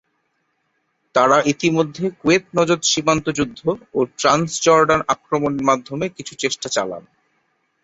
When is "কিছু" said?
6.09-6.33